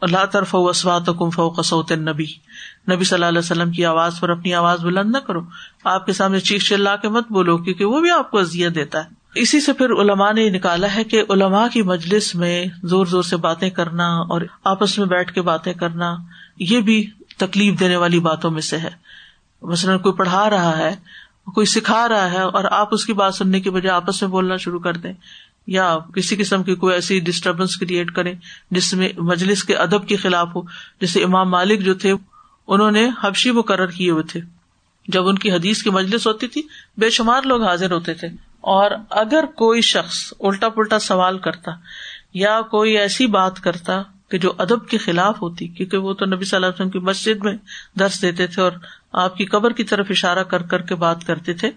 [0.02, 2.26] اللہ طرف وسوات کم فو قسوت نبی
[2.91, 5.41] نبی صلی اللہ علیہ وسلم کی آواز پر اپنی آواز بلند نہ کرو،
[5.84, 9.06] آپ کے سامنے چیخ چلا کے مت بولو کیونکہ وہ بھی آپ کو ازیت دیتا
[9.06, 13.23] ہے۔ اسی سے پھر علماء نے نکالا ہے کہ علماء کی مجلس میں زور زور
[13.23, 16.15] سے باتیں کرنا اور آپس میں بیٹھ کے باتیں کرنا،
[16.59, 18.89] یہ بھی تکلیف دینے والی باتوں میں سے ہے۔
[19.61, 20.95] مثلاً کوئی پڑھا رہا ہے،
[21.53, 24.55] کوئی سکھا رہا ہے اور آپ اس کی بات سننے کی بجائے آپس میں بولنا
[24.55, 25.13] شروع کر دیں۔
[25.67, 28.33] یا کسی قسم کی کوئی ایسی ڈسٹربینس کریٹ کریں
[28.71, 30.61] جس میں مجلس کے ادب کے خلاف ہو۔
[31.01, 32.13] جیسے امام مالک جو تھے،
[32.67, 34.39] انہوں نے حبشی مقرر کیے ہوئے تھے۔
[35.07, 36.61] جب ان کی حدیث کی مجلس ہوتی تھی،
[36.97, 41.71] بے شمار لوگ حاضر ہوتے تھے۔ اور اگر کوئی شخص الٹا پلٹا سوال کرتا
[42.34, 46.45] یا کوئی ایسی بات کرتا کہ جو ادب کے خلاف ہوتی، کیونکہ وہ تو نبی
[46.45, 47.54] صلی اللہ علیہ وسلم کی مسجد میں
[47.99, 48.71] درس دیتے تھے اور
[49.13, 51.71] آپ کی قبر کی طرف اشارہ کر کر کے بات کرتے تھے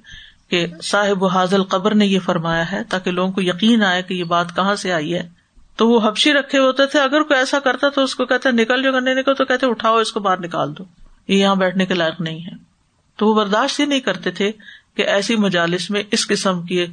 [0.48, 4.14] کہ صاحب و حاضل قبر نے یہ فرمایا ہے تاکہ لوگوں کو یقین آئے کہ
[4.14, 5.28] یہ بات کہاں سے آئی ہے۔
[5.76, 8.82] تو وہ حبشی رکھے ہوتے تھے، اگر کوئی ایسا کرتا تو اس کو کہتے نکل
[8.82, 10.84] جو کرنے نکل، تو کہتے اٹھاؤ، اس کو باہر نکال دو۔
[11.28, 12.76] یہ یہاں بیٹھنے کے لائق نہیں ہے۔
[13.16, 14.52] تو وہ برداشت ہی نہیں کرتے تھے
[14.96, 16.86] کہ ایسی مجالس میں اس قسم کی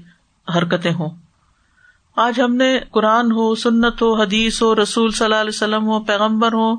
[0.55, 1.09] حرکتیں ہوں۔
[2.15, 5.99] آج ہم نے قرآن ہو، سنت ہو، حدیث ہو، رسول صلی اللہ علیہ وسلم ہو
[5.99, 6.75] پیغمبر ہو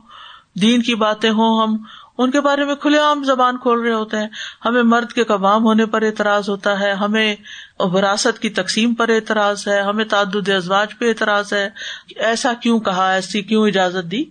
[0.60, 1.76] دین کی باتیں ہوں، ہم
[2.18, 4.28] ان کے بارے میں کھلے عام زبان کھول رہے ہوتے ہیں۔
[4.64, 7.37] ہمیں مرد کے کبام ہونے پر اعتراض ہوتا ہے، ہمیں
[7.78, 11.68] وراثت کی تقسیم پر اعتراض ہے، ہمیں تعدد ازواج پہ اعتراض ہے۔
[12.16, 14.24] ایسا کیوں کہا، ایسی کیوں اجازت دی؟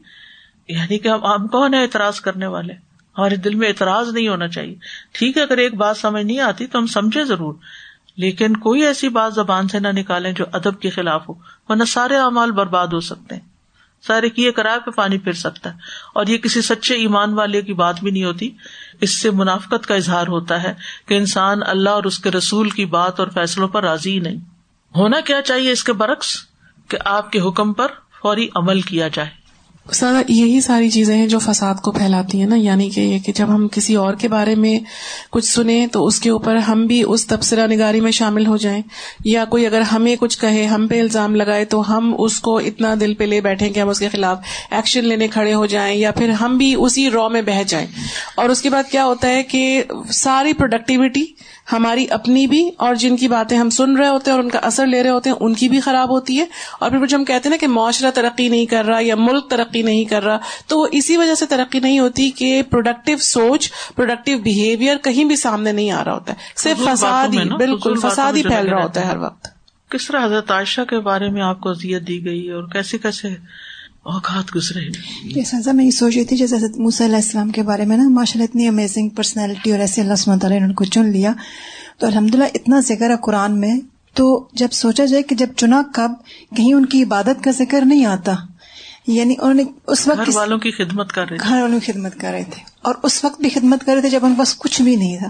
[0.67, 4.75] یعنی کہ ہم کون ہے اعتراض کرنے والے؟ ہمارے دل میں اعتراض نہیں ہونا چاہیے۔
[5.11, 7.53] ٹھیک ہے، اگر ایک بات سمجھ نہیں آتی تو ہم سمجھے ضرور،
[8.17, 11.33] لیکن کوئی ایسی بات زبان سے نہ نکالے جو ادب کے خلاف ہو،
[11.69, 13.53] ورنہ سارے اعمال برباد ہو سکتے ہیں۔
[14.07, 15.79] سارے کیے کرائے پہ پانی پھر سکتا ہے۔
[16.15, 18.49] اور یہ کسی سچے ایمان والے کی بات بھی نہیں ہوتی۔
[19.01, 20.73] اس سے منافقت کا اظہار ہوتا ہے
[21.07, 24.37] کہ انسان اللہ اور اس کے رسول کی بات اور فیصلوں پر راضی نہیں۔
[24.95, 26.37] ہونا کیا چاہیے اس کے برعکس؟
[26.87, 27.87] کہ آپ کے حکم پر
[28.21, 29.42] فوری عمل کیا جائے۔
[29.91, 33.33] سر یہی ساری چیزیں ہیں جو فساد کو پھیلاتی ہیں نا یعنی کہ یہ کہ
[33.33, 34.79] جب ہم کسی اور کے بارے میں
[35.31, 38.81] کچھ سنیں تو اس کے اوپر ہم بھی اس تبصرہ نگاری میں شامل ہو جائیں۔
[39.25, 42.95] یا کوئی اگر ہمیں کچھ کہے، ہم پہ الزام لگائے تو ہم اس کو اتنا
[42.99, 44.37] دل پہ لے بیٹھے کہ ہم اس کے خلاف
[44.71, 47.87] ایکشن لینے کھڑے ہو جائیں یا پھر ہم بھی اسی رو میں بہ جائیں۔
[48.35, 51.25] اور اس کے بعد کیا ہوتا ہے کہ ساری پروڈکٹیوٹی
[51.71, 54.59] ہماری اپنی بھی اور جن کی باتیں ہم سن رہے ہوتے ہیں اور ان کا
[54.59, 56.45] اثر لے رہے ہوتے ہیں ان کی بھی خراب ہوتی ہے۔
[56.79, 59.49] اور پھر جو ہم کہتے ہیں نا کہ معاشرہ ترقی نہیں کر رہا یا ملک
[59.49, 63.71] ترقی نہیں کر رہا تو وہ اسی وجہ سے ترقی نہیں ہوتی کہ پروڈکٹیو سوچ
[63.95, 68.33] پروڈکٹیو بہیویئر کہیں بھی سامنے نہیں آ رہا ہوتا ہے۔ صرف فساد ہی بالکل فساد
[68.33, 69.47] ہی پھیل رہا ہوتا ہے ہر وقت۔
[69.89, 73.27] کس طرح حضرت عائشہ کے بارے میں آپ کو اذیت دی گئی اور کیسے کیسے
[74.03, 74.89] اوقات گزرے
[75.33, 78.33] جیسا میں یہ سوچ رہی تھی جیسے موسیٰ علیہ السلام کے بارے میں نا ماشاء
[78.33, 81.33] اللہ اتنی امیزنگ پرسنالٹی اور ایسے اللہ سمت نے ان کو چن لیا۔
[81.97, 83.79] تو الحمد للہ اتنا ذکر ہے قرآن میں۔
[84.13, 86.11] تو جب سوچا جائے کہ جب چنا کب
[86.57, 88.33] کہیں ان کی عبادت کا ذکر نہیں آتا۔
[89.07, 92.19] یعنی انہوں نے اس وقت گھر والوں کی خدمت کر رہے گھر والوں کی خدمت
[92.19, 94.57] کر رہے تھے۔ اور اس وقت بھی خدمت کر رہے تھے جب ان کے پاس
[94.57, 95.27] کچھ بھی نہیں تھا۔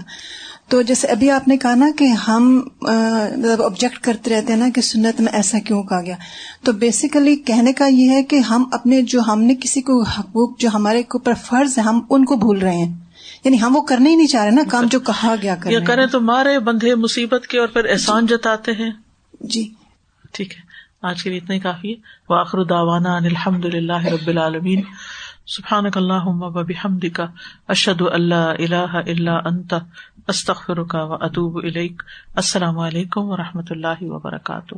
[0.68, 4.68] تو جیسے ابھی آپ نے کہا نا کہ ہم مطلب آبجیکٹ کرتے رہتے ہیں نا
[4.74, 6.16] کہ سنت میں ایسا کیوں کہا گیا؟
[6.64, 10.58] تو بیسیکلی کہنے کا یہ ہے کہ ہم اپنے جو ہم نے کسی کو حقوق
[10.58, 12.94] جو ہمارے اوپر فرض ہے ہم ان کو بھول رہے ہیں۔
[13.44, 15.54] یعنی ہم وہ کرنے ہی نہیں چاہ رہے نا کام جو کہا گیا
[15.86, 18.90] کریں تو مارے بندھے مصیبت کے اور پھر احسان جتاتے ہیں۔
[19.40, 19.72] جی۔
[20.32, 20.60] ٹھیک ہے۔
[21.02, 21.94] آج کے لیے اتنا ہی کافی ہے۔
[22.28, 24.82] واخر داوانا الحمد للہ رب العالمین۔
[25.46, 27.26] سبحان اللہ بحمد کا
[27.68, 29.74] اشد اللہ اللہ اللہ انت۔
[30.28, 31.58] استخر کا و اطوب
[32.34, 34.74] السلام علیکم و رحمۃ اللہ وبرکاتہ.